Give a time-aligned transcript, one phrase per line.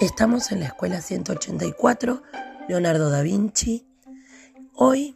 [0.00, 2.22] Estamos en la escuela 184,
[2.70, 3.84] Leonardo da Vinci.
[4.72, 5.14] Hoy,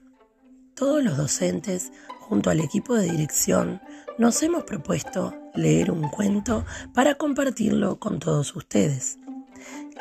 [0.74, 1.90] todos los docentes,
[2.20, 3.80] junto al equipo de dirección,
[4.18, 9.18] nos hemos propuesto leer un cuento para compartirlo con todos ustedes.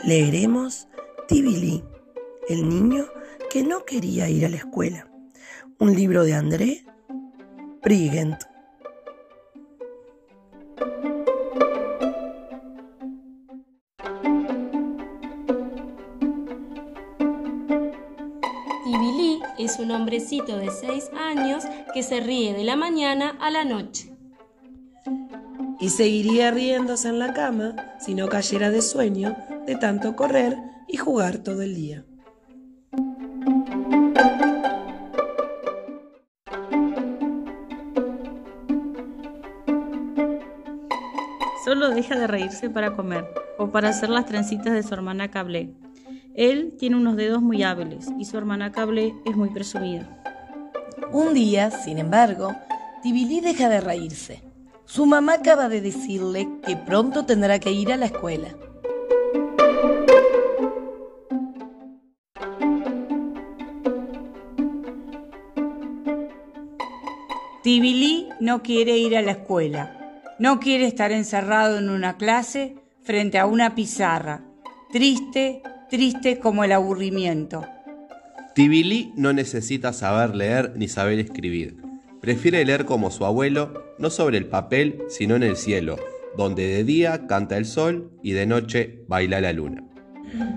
[0.04, 0.89] Leeremos
[1.29, 1.81] Tibili,
[2.50, 3.05] el niño
[3.50, 5.07] que no quería ir a la escuela,
[5.79, 6.86] un libro de André
[18.93, 21.63] Tibili es un hombrecito de 6 años
[21.95, 24.16] que se ríe de la mañana a la noche.
[25.79, 29.35] Y seguiría riéndose en la cama si no cayera de sueño
[29.66, 32.05] de tanto correr y jugar todo el día.
[41.66, 43.25] Solo deja de reírse para comer
[43.57, 45.83] o para hacer las trencitas de su hermana Cable.
[46.36, 50.09] Él tiene unos dedos muy hábiles y su hermana Cable es muy presumida.
[51.12, 52.56] Un día, sin embargo,
[53.03, 54.42] Tibili deja de reírse.
[54.86, 58.50] Su mamá acaba de decirle que pronto tendrá que ir a la escuela.
[67.62, 70.20] Tibili no quiere ir a la escuela.
[70.40, 74.42] No quiere estar encerrado en una clase frente a una pizarra.
[74.92, 75.62] Triste,
[75.94, 77.63] triste como el aburrimiento.
[78.55, 81.77] Tibili no necesita saber leer ni saber escribir.
[82.19, 85.97] Prefiere leer como su abuelo, no sobre el papel, sino en el cielo,
[86.35, 89.83] donde de día canta el sol y de noche baila la luna.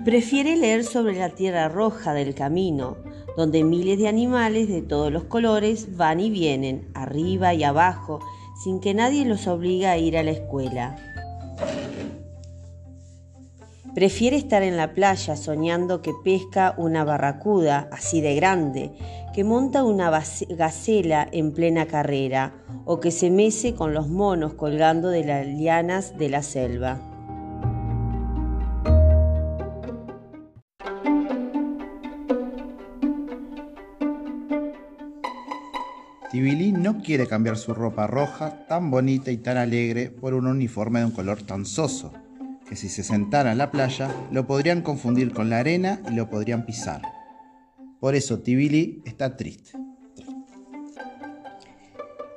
[0.03, 2.97] Prefiere leer sobre la tierra roja del camino,
[3.37, 8.21] donde miles de animales de todos los colores van y vienen, arriba y abajo,
[8.63, 10.95] sin que nadie los obligue a ir a la escuela.
[13.97, 18.91] Prefiere estar en la playa soñando que pesca una barracuda así de grande,
[19.33, 22.53] que monta una gacela en plena carrera
[22.85, 27.01] o que se mece con los monos colgando de las lianas de la selva.
[36.29, 40.99] Tibili no quiere cambiar su ropa roja tan bonita y tan alegre por un uniforme
[40.99, 42.13] de un color tan soso,
[42.67, 46.29] que si se sentara en la playa lo podrían confundir con la arena y lo
[46.29, 47.01] podrían pisar.
[47.99, 49.71] Por eso Tibili está triste.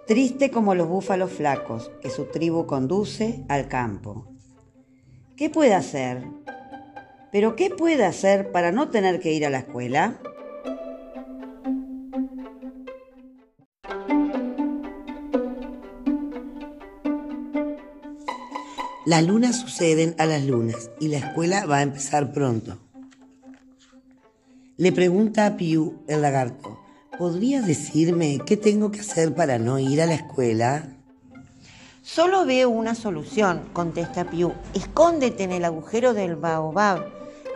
[0.07, 4.27] Triste como los búfalos flacos que su tribu conduce al campo.
[5.37, 6.25] ¿Qué puede hacer?
[7.31, 10.21] ¿Pero qué puede hacer para no tener que ir a la escuela?
[19.11, 22.79] Las lunas suceden a las lunas y la escuela va a empezar pronto.
[24.77, 26.79] Le pregunta a Piu, el lagarto,
[27.19, 30.91] ¿podrías decirme qué tengo que hacer para no ir a la escuela?
[32.03, 34.53] Solo veo una solución, contesta Piu.
[34.75, 37.05] Escóndete en el agujero del baobab.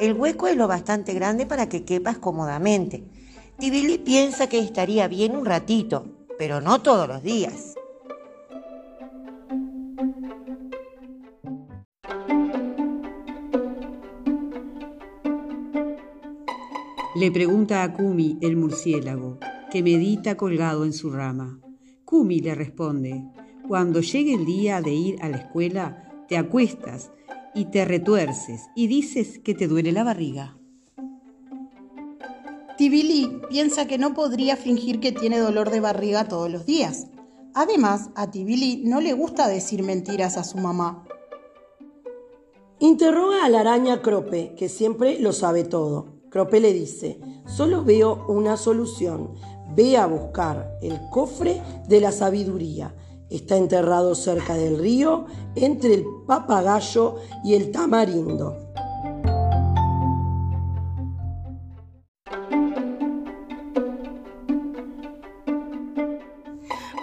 [0.01, 3.05] El hueco es lo bastante grande para que quepas cómodamente.
[3.61, 6.05] Tibili piensa que estaría bien un ratito,
[6.37, 7.74] pero no todos los días.
[17.25, 19.39] Le pregunta a Kumi, el murciélago,
[19.71, 21.59] que medita colgado en su rama.
[22.05, 23.25] Kumi le responde,
[23.67, 27.13] cuando llegue el día de ir a la escuela, te acuestas
[27.55, 30.59] y te retuerces y dices que te duele la barriga.
[32.77, 37.07] Tibili piensa que no podría fingir que tiene dolor de barriga todos los días.
[37.55, 41.07] Además, a Tibili no le gusta decir mentiras a su mamá.
[42.81, 46.14] Interroga a la araña Crope, que siempre lo sabe todo.
[46.35, 49.35] Crope le dice, solo veo una solución.
[49.77, 52.93] Ve a buscar el cofre de la sabiduría.
[53.31, 58.65] Está enterrado cerca del río, entre el papagayo y el tamarindo.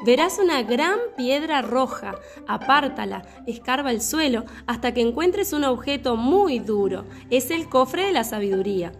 [0.03, 2.15] Verás una gran piedra roja,
[2.47, 7.05] apártala, escarba el suelo hasta que encuentres un objeto muy duro.
[7.29, 8.91] Es el cofre de la sabiduría.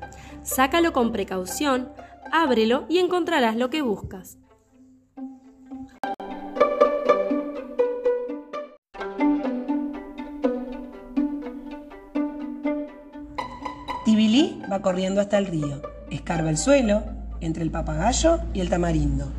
[0.44, 1.90] Sácalo con precaución,
[2.32, 4.38] ábrelo y encontrarás lo que buscas.
[14.04, 17.04] Tibili va corriendo hasta el río, escarba el suelo
[17.40, 19.32] entre el papagayo y el tamarindo.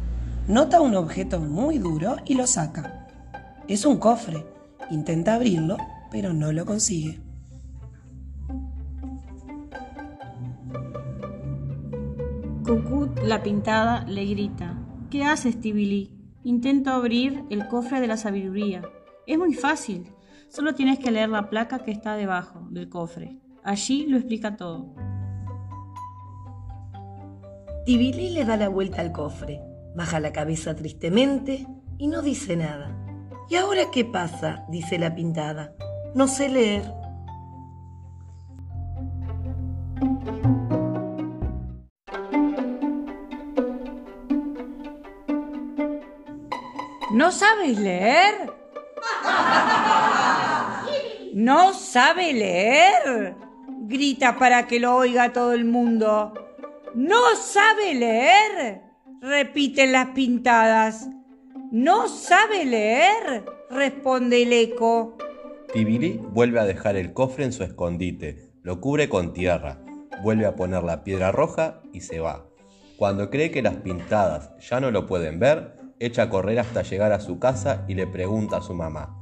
[0.47, 3.09] Nota un objeto muy duro y lo saca.
[3.69, 4.45] Es un cofre.
[4.91, 5.79] Intenta abrirlo,
[6.11, 7.21] pero no lo consigue.
[12.65, 14.79] Cucut, la pintada, le grita.
[15.11, 16.13] ¿Qué haces, Tibili?
[16.45, 18.83] Intento abrir el cofre de la sabiduría.
[19.27, 20.13] Es muy fácil.
[20.49, 23.37] Solo tienes que leer la placa que está debajo del cofre.
[23.65, 24.95] Allí lo explica todo.
[27.85, 29.61] Tibili le da la vuelta al cofre,
[29.97, 31.67] baja la cabeza tristemente
[31.99, 32.97] y no dice nada.
[33.51, 34.65] ¿Y ahora qué pasa?
[34.69, 35.75] dice la pintada.
[36.15, 37.02] No sé leer.
[47.13, 48.51] ¿No sabes leer?
[51.35, 53.35] ¿No sabe leer?
[53.83, 56.33] Grita para que lo oiga todo el mundo.
[56.95, 58.83] ¿No sabe leer?
[59.21, 61.09] Repiten las pintadas.
[61.71, 63.45] ¿No sabe leer?
[63.71, 65.17] responde el eco.
[65.73, 69.81] Tibili vuelve a dejar el cofre en su escondite, lo cubre con tierra,
[70.23, 72.47] vuelve a poner la piedra roja y se va.
[72.99, 77.13] Cuando cree que las pintadas ya no lo pueden ver, echa a correr hasta llegar
[77.13, 79.17] a su casa y le pregunta a su mamá,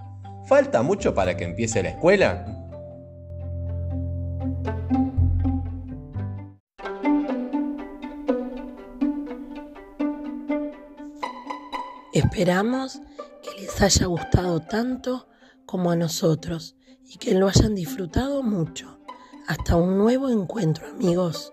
[0.47, 2.61] ¿falta mucho para que empiece la escuela?
[12.13, 13.01] Esperamos
[13.43, 15.29] que les haya gustado tanto
[15.67, 18.99] como a nosotros y que lo hayan disfrutado mucho.
[19.47, 21.53] Hasta un nuevo encuentro amigos.